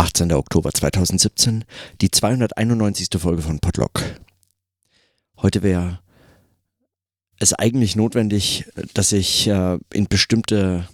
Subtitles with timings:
[0.00, 0.32] 18.
[0.32, 1.64] Oktober 2017,
[2.00, 3.10] die 291.
[3.18, 4.02] Folge von Podlock.
[5.36, 6.00] Heute wäre
[7.38, 10.88] es eigentlich notwendig, dass ich äh, in bestimmte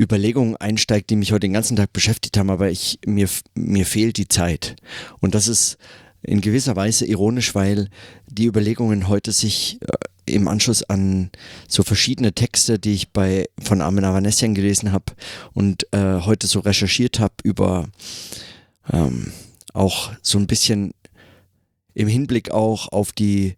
[0.00, 4.16] Überlegungen einsteige, die mich heute den ganzen Tag beschäftigt haben, aber ich, mir, mir fehlt
[4.16, 4.76] die Zeit.
[5.20, 5.76] Und das ist
[6.22, 7.90] in gewisser Weise ironisch, weil
[8.26, 9.88] die Überlegungen heute sich äh,
[10.34, 11.30] im Anschluss an
[11.68, 15.12] so verschiedene Texte, die ich bei von Armin Avanesian gelesen habe
[15.52, 17.88] und äh, heute so recherchiert habe über
[18.92, 19.32] ähm,
[19.72, 20.92] auch so ein bisschen
[21.94, 23.56] im Hinblick auch auf die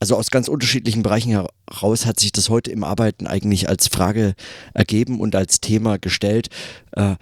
[0.00, 4.34] also aus ganz unterschiedlichen Bereichen heraus hat sich das heute im Arbeiten eigentlich als Frage
[4.74, 6.48] ergeben und als Thema gestellt.
[6.90, 7.14] Äh,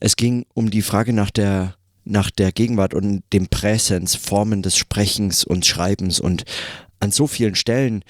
[0.00, 4.76] es ging um die Frage nach der nach der Gegenwart und dem Präsens, Formen des
[4.76, 6.44] Sprechens und Schreibens und
[7.00, 8.04] an so vielen Stellen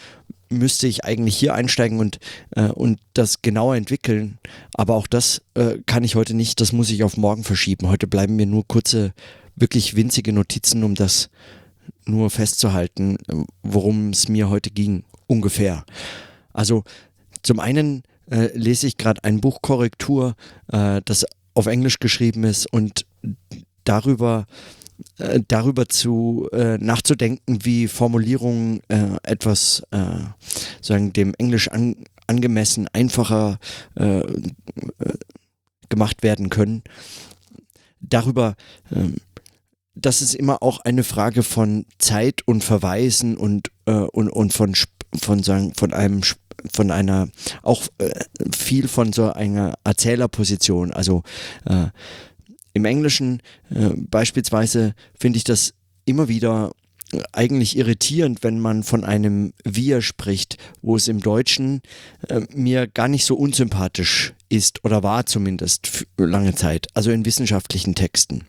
[0.50, 2.18] müsste ich eigentlich hier einsteigen und,
[2.50, 4.38] äh, und das genauer entwickeln.
[4.74, 7.88] Aber auch das äh, kann ich heute nicht, das muss ich auf morgen verschieben.
[7.88, 9.12] Heute bleiben mir nur kurze,
[9.56, 11.30] wirklich winzige Notizen, um das
[12.06, 13.16] nur festzuhalten,
[13.62, 15.84] worum es mir heute ging, ungefähr.
[16.52, 16.84] Also
[17.42, 20.34] zum einen äh, lese ich gerade ein Buch Korrektur,
[20.72, 23.06] äh, das auf Englisch geschrieben ist und
[23.84, 24.46] darüber
[25.18, 29.98] äh, darüber zu äh, nachzudenken, wie Formulierungen äh, etwas äh,
[30.80, 33.58] sagen dem Englisch an, angemessen einfacher
[33.96, 34.24] äh, äh,
[35.88, 36.82] gemacht werden können.
[38.00, 38.56] Darüber
[38.94, 39.16] ähm,
[39.96, 44.74] das ist immer auch eine Frage von Zeit und Verweisen und, und, und von,
[45.16, 46.22] von, sagen, von einem
[46.72, 47.28] von einer
[47.62, 47.84] auch
[48.52, 50.92] viel von so einer Erzählerposition.
[50.92, 51.22] Also
[52.74, 55.72] im Englischen äh, beispielsweise finde ich das
[56.04, 56.72] immer wieder
[57.12, 61.80] äh, eigentlich irritierend, wenn man von einem Wir spricht, wo es im Deutschen
[62.28, 67.94] äh, mir gar nicht so unsympathisch ist oder war zumindest lange Zeit, also in wissenschaftlichen
[67.94, 68.44] Texten.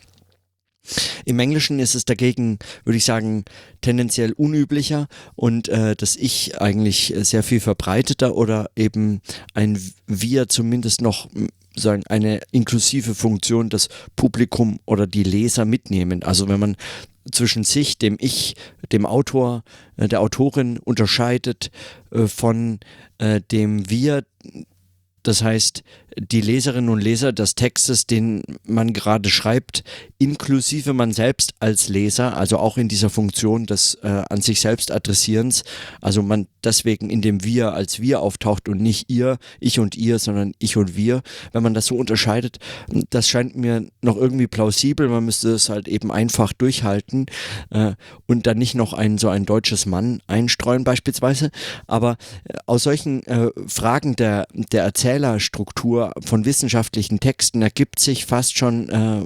[1.26, 3.46] Im Englischen ist es dagegen, würde ich sagen,
[3.82, 9.22] tendenziell unüblicher und äh, das Ich eigentlich sehr viel verbreiteter oder eben
[9.54, 11.30] ein Wir zumindest noch
[11.76, 16.24] sagen, eine inklusive Funktion das Publikum oder die Leser mitnehmen.
[16.24, 16.78] Also wenn man
[17.32, 18.56] zwischen sich, dem Ich,
[18.92, 19.64] dem Autor,
[19.98, 21.72] äh, der Autorin unterscheidet
[22.12, 22.80] äh, von
[23.18, 24.24] äh, dem Wir,
[25.24, 25.84] das heißt,
[26.18, 29.84] die Leserinnen und Leser des Textes, den man gerade schreibt,
[30.18, 34.92] inklusive man selbst als Leser, also auch in dieser Funktion des äh, an sich selbst
[34.92, 35.64] Adressierens,
[36.02, 40.20] also man deswegen in dem Wir als Wir auftaucht und nicht ihr, ich und ihr,
[40.20, 41.22] sondern ich und wir,
[41.52, 42.58] wenn man das so unterscheidet,
[43.10, 47.26] das scheint mir noch irgendwie plausibel, man müsste es halt eben einfach durchhalten
[47.72, 47.94] äh,
[48.26, 51.52] und dann nicht noch ein so ein deutsches Mann einstreuen beispielsweise,
[51.88, 58.58] aber äh, aus solchen äh, Fragen der, der Erzählerstruktur von wissenschaftlichen Texten ergibt sich fast
[58.58, 59.26] schon äh,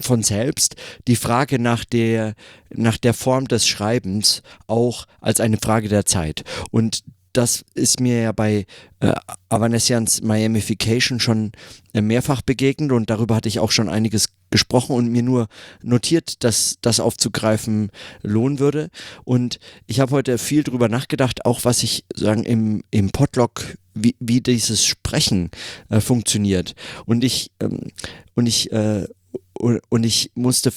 [0.00, 0.76] von selbst
[1.06, 2.34] die Frage nach der,
[2.70, 6.44] nach der Form des Schreibens auch als eine Frage der Zeit.
[6.70, 8.66] Und das ist mir ja bei
[9.00, 9.14] äh,
[9.48, 11.52] Avanesians Miamification schon
[11.92, 15.46] äh, mehrfach begegnet und darüber hatte ich auch schon einiges gesprochen und mir nur
[15.82, 17.90] notiert, dass das aufzugreifen
[18.22, 18.88] lohnen würde.
[19.24, 24.16] Und ich habe heute viel darüber nachgedacht, auch was ich sagen im, im Podlog, wie,
[24.20, 25.50] wie dieses Sprechen
[25.90, 26.74] äh, funktioniert.
[27.04, 27.92] Und ich, ähm,
[28.34, 29.06] und ich, äh,
[29.58, 30.72] und, und ich musste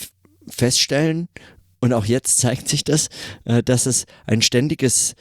[0.47, 1.27] feststellen,
[1.83, 3.09] und auch jetzt zeigt sich das,
[3.43, 5.15] äh, dass es ein ständiges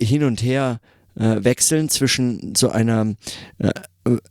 [0.00, 0.80] hin und her
[1.14, 3.14] äh, wechseln zwischen so einer
[3.58, 3.70] äh,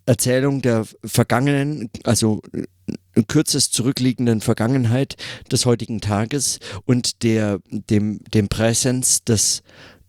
[0.05, 5.15] Erzählung der vergangenen, also äh, kürzest zurückliegenden Vergangenheit
[5.51, 9.61] des heutigen Tages und der, dem, dem Präsens des,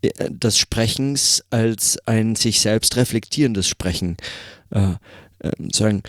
[0.03, 4.17] äh, des Sprechens als ein sich selbst reflektierendes Sprechen.
[4.71, 4.95] Äh,
[5.41, 6.03] äh sagen,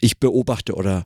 [0.00, 1.04] ich beobachte oder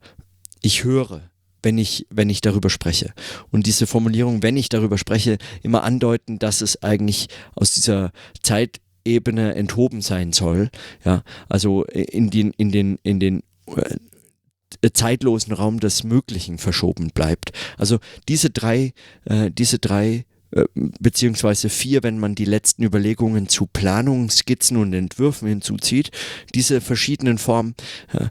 [0.60, 1.32] ich höre
[1.62, 3.12] wenn ich, wenn ich darüber spreche.
[3.50, 9.54] Und diese Formulierung, wenn ich darüber spreche, immer andeuten, dass es eigentlich aus dieser Zeitebene
[9.54, 10.70] enthoben sein soll.
[11.04, 17.52] Ja, also in den, in den, in den äh, zeitlosen Raum des Möglichen verschoben bleibt.
[17.78, 17.98] Also
[18.28, 18.92] diese drei,
[19.24, 25.48] äh, diese drei äh, beziehungsweise vier, wenn man die letzten Überlegungen zu Planungsskizzen und Entwürfen
[25.48, 26.10] hinzuzieht,
[26.54, 27.74] diese verschiedenen Formen
[28.12, 28.26] äh,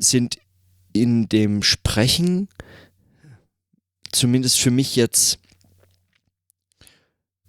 [0.00, 0.38] sind
[0.92, 2.48] in dem Sprechen,
[4.10, 5.38] zumindest für mich jetzt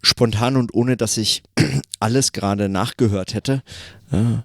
[0.03, 1.43] spontan und ohne dass ich
[1.99, 3.63] alles gerade nachgehört hätte,
[4.11, 4.39] äh,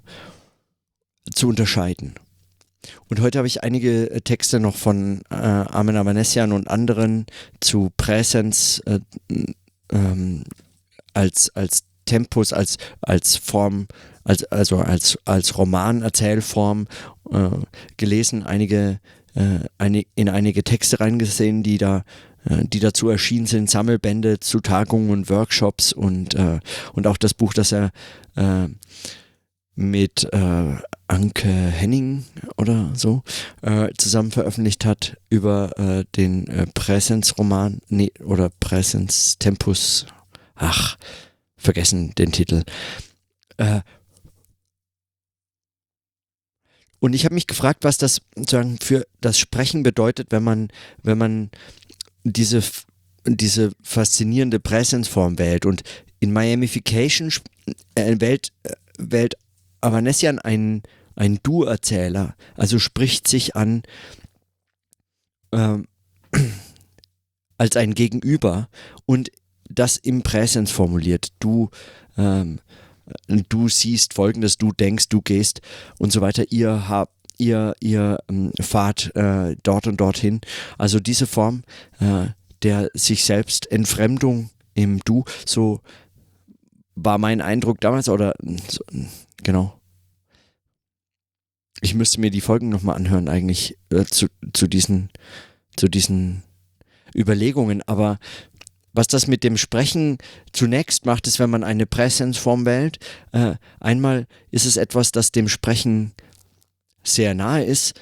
[1.35, 2.15] zu unterscheiden.
[3.09, 7.27] Und heute habe ich einige äh, Texte noch von äh, Armin Avanesian und anderen
[7.61, 9.01] zu Präsenz äh,
[9.91, 10.45] ähm,
[11.15, 13.89] als, als Tempus, als, als Form,
[14.25, 16.87] als, also als, als Roman-Erzählform
[17.31, 17.51] äh,
[17.97, 19.01] gelesen, einige,
[19.35, 22.05] äh, eine, in einige Texte reingesehen, die da
[22.45, 26.61] äh, die dazu erschienen sind, Sammelbände zu Tagungen und Workshops und, äh,
[26.93, 27.91] und auch das Buch, das er
[28.37, 28.69] äh,
[29.79, 30.27] mit
[31.09, 32.25] Anke Henning
[32.57, 33.23] oder so
[33.63, 40.07] äh, zusammen veröffentlicht hat über äh, den äh, Präsenzroman nee, oder Präsenz Tempus.
[40.55, 40.97] Ach,
[41.57, 42.63] vergessen den Titel.
[43.57, 43.81] Äh,
[47.01, 50.69] und ich habe mich gefragt, was das sozusagen für das Sprechen bedeutet, wenn man,
[51.03, 51.51] wenn man
[52.25, 52.63] diese,
[53.25, 55.67] diese faszinierende Präsenzform wählt.
[55.67, 55.83] Und
[56.21, 57.31] in Miamification
[57.95, 59.35] äh, wählt, äh, wählt
[59.81, 60.83] Avanessian einen,
[61.15, 63.83] einen Du-Erzähler, also spricht sich an
[65.53, 65.87] ähm,
[67.59, 68.69] als ein Gegenüber
[69.05, 69.31] und
[69.69, 71.29] das im Präsens formuliert.
[71.41, 71.71] Du,
[72.17, 72.61] ähm,
[73.27, 75.61] du siehst folgendes, du denkst, du gehst
[75.99, 76.45] und so weiter.
[76.51, 80.41] Ihr habt ihr, ihr ähm, fahrt äh, dort und dorthin.
[80.79, 81.63] Also diese Form
[82.01, 82.29] äh,
[82.63, 85.81] der sich selbst Entfremdung im Du, so
[86.95, 88.35] war mein Eindruck damals oder
[88.69, 88.83] so,
[89.43, 89.79] genau.
[91.83, 95.11] Ich müsste mir die Folgen nochmal anhören, eigentlich äh, zu, zu, diesen,
[95.77, 96.43] zu diesen
[97.15, 98.19] Überlegungen, aber
[98.97, 100.19] was das mit dem Sprechen
[100.53, 102.99] zunächst macht, ist, wenn man eine Präsenzform wählt,
[103.33, 106.13] äh, einmal ist es etwas, das dem Sprechen
[107.05, 107.95] sehr nahe ist,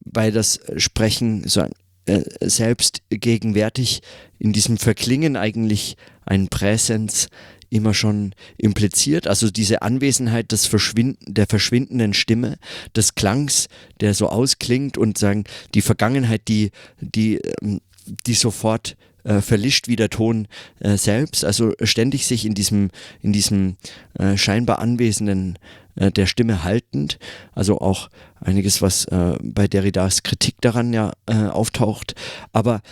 [0.00, 1.66] weil das Sprechen so
[2.06, 4.02] äh, selbst gegenwärtig
[4.38, 5.96] in diesem Verklingen eigentlich
[6.26, 7.28] ein Präsens
[7.70, 12.58] immer schon impliziert, also diese Anwesenheit des Verschwinden, der verschwindenden Stimme,
[12.94, 13.68] des Klangs,
[14.00, 15.44] der so ausklingt und sagen,
[15.74, 16.70] die Vergangenheit, die,
[17.00, 17.80] die, ähm,
[18.26, 20.48] die sofort äh, verlischt wie der Ton
[20.80, 22.90] äh, selbst, also ständig sich in diesem,
[23.20, 23.76] in diesem
[24.18, 25.58] äh, scheinbar anwesenden
[25.96, 27.18] äh, der Stimme haltend,
[27.52, 28.10] also auch
[28.40, 32.14] einiges, was äh, bei Derridas Kritik daran ja äh, auftaucht,
[32.52, 32.82] aber,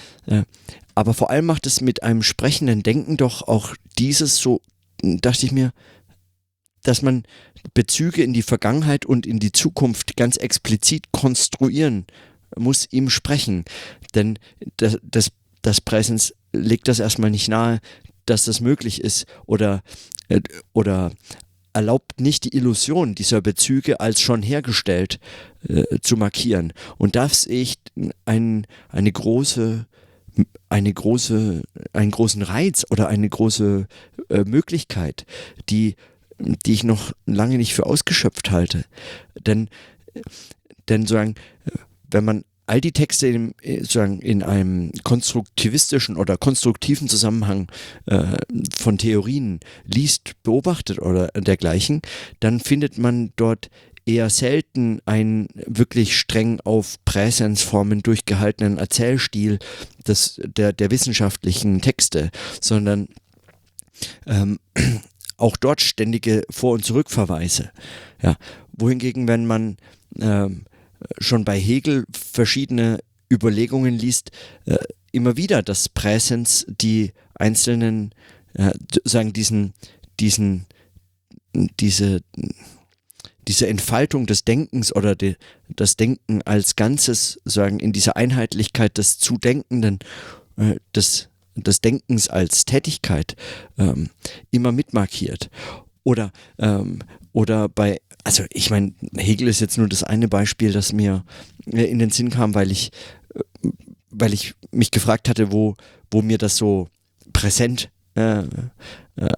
[0.94, 4.60] aber vor allem macht es mit einem sprechenden Denken doch auch dieses so,
[5.02, 5.72] dachte ich mir,
[6.82, 7.24] dass man
[7.74, 12.06] Bezüge in die Vergangenheit und in die Zukunft ganz explizit konstruieren
[12.56, 13.64] muss im Sprechen.
[14.14, 14.38] Denn
[14.76, 15.30] das, das
[15.62, 17.80] das Präsens legt das erstmal nicht nahe,
[18.26, 19.82] dass das möglich ist oder,
[20.28, 20.40] äh,
[20.72, 21.12] oder
[21.72, 25.18] erlaubt nicht die Illusion dieser Bezüge als schon hergestellt
[25.66, 26.72] äh, zu markieren.
[26.98, 27.78] Und das sehe ich
[28.26, 29.86] ein, eine große
[30.70, 31.62] eine große,
[31.92, 33.86] einen großen Reiz oder eine große
[34.30, 35.26] äh, Möglichkeit,
[35.68, 35.96] die,
[36.38, 38.86] die ich noch lange nicht für ausgeschöpft halte.
[39.38, 39.68] Denn,
[40.88, 41.34] denn sagen,
[42.10, 47.70] wenn man all die Texte in, äh, sozusagen in einem konstruktivistischen oder konstruktiven Zusammenhang
[48.06, 48.36] äh,
[48.76, 52.02] von Theorien liest, beobachtet oder dergleichen,
[52.40, 53.70] dann findet man dort
[54.04, 59.58] eher selten einen wirklich streng auf Präsensformen durchgehaltenen Erzählstil
[60.06, 62.30] des, der, der wissenschaftlichen Texte,
[62.60, 63.08] sondern
[64.26, 64.58] ähm,
[65.36, 67.70] auch dort ständige Vor- und Zurückverweise.
[68.22, 68.36] Ja.
[68.72, 69.76] Wohingegen, wenn man
[70.20, 70.64] ähm,
[71.18, 73.00] schon bei Hegel verschiedene
[73.32, 74.30] Überlegungen liest,
[74.66, 74.76] äh,
[75.12, 78.14] immer wieder, dass Präsens die einzelnen,
[78.54, 78.72] äh,
[79.04, 79.74] sagen, diesen,
[80.20, 80.66] diesen,
[81.54, 82.20] diese,
[83.48, 85.36] diese Entfaltung des Denkens oder die,
[85.68, 89.98] das Denken als Ganzes, sagen, in dieser Einheitlichkeit des Zudenkenden,
[90.56, 93.36] äh, des, des Denkens als Tätigkeit
[93.78, 94.10] ähm,
[94.50, 95.50] immer mitmarkiert.
[96.04, 97.00] Oder, ähm,
[97.32, 101.24] oder bei also ich meine, Hegel ist jetzt nur das eine Beispiel, das mir
[101.66, 102.92] äh, in den Sinn kam, weil ich,
[103.34, 103.40] äh,
[104.10, 105.74] weil ich mich gefragt hatte, wo,
[106.10, 106.88] wo mir das so
[107.32, 108.42] präsent äh,
[109.16, 109.28] äh,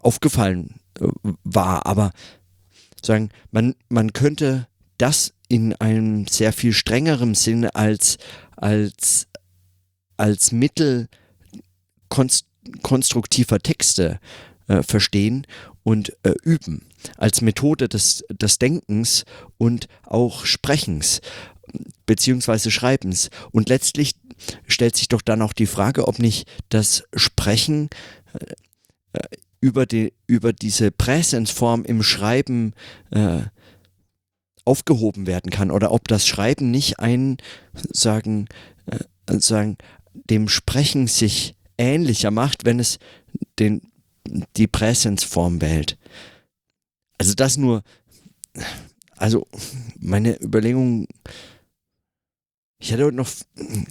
[0.00, 0.80] aufgefallen
[1.44, 1.86] war.
[1.86, 2.12] Aber
[3.02, 8.18] sagen, man, man könnte das in einem sehr viel strengerem Sinne als,
[8.56, 9.26] als,
[10.16, 11.08] als Mittel
[12.08, 12.46] konst,
[12.82, 14.20] konstruktiver Texte
[14.68, 15.46] äh, verstehen
[15.82, 19.24] und äh, üben als Methode des, des Denkens
[19.58, 21.20] und auch Sprechens
[22.06, 23.30] beziehungsweise Schreibens.
[23.50, 24.14] Und letztlich
[24.66, 27.88] stellt sich doch dann auch die Frage, ob nicht das Sprechen
[28.34, 29.28] äh, äh
[29.60, 32.74] über, die, über diese Präsensform im Schreiben
[33.12, 33.42] äh,
[34.64, 37.36] aufgehoben werden kann oder ob das Schreiben nicht ein,
[37.72, 38.48] sagen,
[38.86, 38.98] äh,
[39.38, 39.78] sagen,
[40.14, 42.98] dem Sprechen sich ähnlicher macht, wenn es
[43.60, 43.91] den
[44.56, 45.98] die Präsensform wählt.
[47.18, 47.82] Also das nur,
[49.16, 49.46] also
[49.98, 51.06] meine Überlegung,
[52.78, 53.30] ich hatte heute noch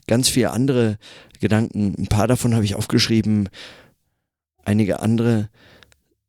[0.08, 0.98] ganz viele andere
[1.40, 3.50] Gedanken, ein paar davon habe ich aufgeschrieben,
[4.64, 5.50] einige andere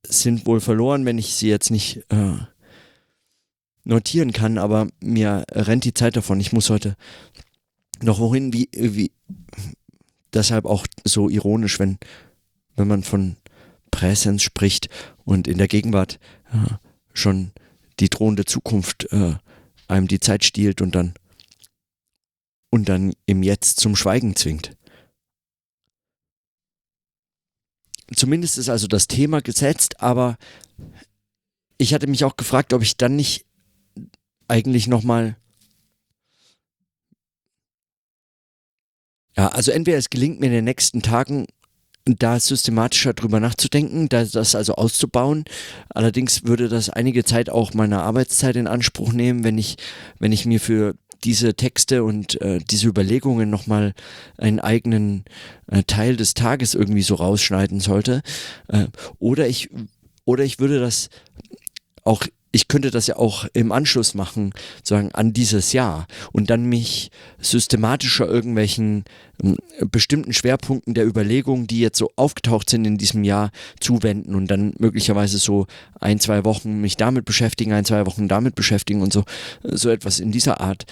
[0.07, 2.39] sind wohl verloren, wenn ich sie jetzt nicht äh,
[3.85, 6.41] notieren kann, aber mir rennt die Zeit davon.
[6.41, 6.97] Ich muss heute
[8.01, 9.13] noch wohin, wie, wie
[10.33, 11.99] deshalb auch so ironisch, wenn,
[12.77, 13.37] wenn man von
[13.93, 14.89] Präsenz spricht
[15.25, 16.19] und in der Gegenwart
[16.53, 16.81] ja,
[17.15, 17.53] schon
[18.01, 19.37] die drohende Zukunft äh,
[19.87, 21.15] einem die Zeit stiehlt und dann
[22.71, 24.77] und dann im Jetzt zum Schweigen zwingt.
[28.17, 30.37] Zumindest ist also das Thema gesetzt, aber
[31.79, 33.47] ich hatte mich auch gefragt, ob ich dann nicht
[34.49, 35.37] eigentlich nochmal.
[39.37, 41.47] Ja, also entweder es gelingt mir in den nächsten Tagen
[42.05, 45.45] da systematischer drüber nachzudenken, da, das also auszubauen.
[45.89, 49.77] Allerdings würde das einige Zeit auch meiner Arbeitszeit in Anspruch nehmen, wenn ich,
[50.19, 50.95] wenn ich mir für
[51.25, 53.95] diese Texte und äh, diese Überlegungen nochmal
[54.39, 55.25] einen eigenen
[55.69, 58.23] äh, Teil des Tages irgendwie so rausschneiden sollte.
[58.69, 58.87] Äh,
[59.19, 59.71] oder ich
[60.25, 61.11] oder ich würde das
[62.05, 64.53] auch ich könnte das ja auch im Anschluss machen,
[64.85, 69.05] sagen, an dieses Jahr und dann mich systematischer irgendwelchen
[69.43, 69.55] äh,
[69.91, 74.75] bestimmten Schwerpunkten der Überlegungen, die jetzt so aufgetaucht sind in diesem Jahr, zuwenden und dann
[74.79, 75.67] möglicherweise so
[75.99, 79.25] ein, zwei Wochen mich damit beschäftigen, ein, zwei Wochen damit beschäftigen und so,
[79.63, 80.85] so etwas in dieser Art.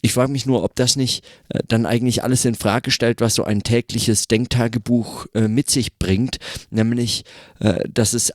[0.00, 3.34] Ich frage mich nur, ob das nicht äh, dann eigentlich alles in Frage stellt, was
[3.34, 6.38] so ein tägliches Denktagebuch äh, mit sich bringt,
[6.70, 7.24] nämlich,
[7.60, 8.32] äh, dass es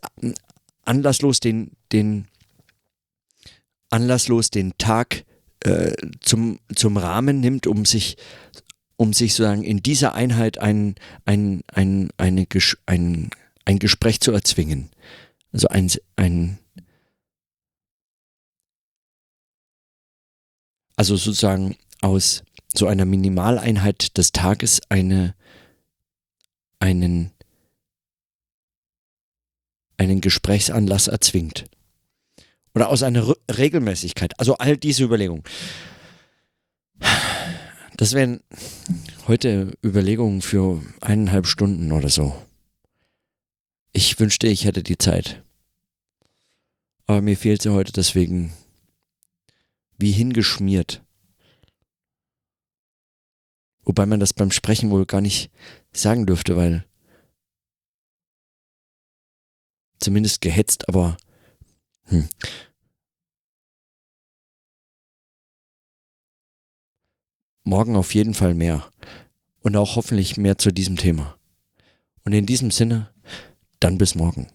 [0.85, 2.27] anlasslos den, den
[3.93, 5.23] anlasslos den Tag
[5.61, 8.17] äh, zum, zum Rahmen nimmt, um sich,
[8.97, 10.95] um sich sozusagen in dieser Einheit ein,
[11.25, 12.47] ein, ein, eine,
[12.87, 13.29] ein,
[13.65, 14.89] ein Gespräch zu erzwingen.
[15.51, 16.57] Also ein, ein
[20.95, 22.43] also sozusagen aus
[22.75, 25.35] so einer Minimaleinheit des Tages eine,
[26.79, 27.31] einen,
[29.97, 31.65] einen Gesprächsanlass erzwingt
[32.75, 34.39] oder aus einer R Regelmäßigkeit.
[34.39, 35.43] Also all diese Überlegungen.
[37.97, 38.41] Das wären
[39.27, 42.35] heute Überlegungen für eineinhalb Stunden oder so.
[43.91, 45.43] Ich wünschte, ich hätte die Zeit.
[47.05, 48.53] Aber mir fehlt sie heute deswegen
[49.97, 51.03] wie hingeschmiert.
[53.83, 55.51] Wobei man das beim Sprechen wohl gar nicht
[55.91, 56.85] sagen dürfte, weil
[59.99, 61.17] zumindest gehetzt, aber
[62.05, 62.27] hm.
[67.63, 68.89] Morgen auf jeden Fall mehr.
[69.61, 71.37] Und auch hoffentlich mehr zu diesem Thema.
[72.25, 73.09] Und in diesem Sinne,
[73.79, 74.47] dann bis morgen.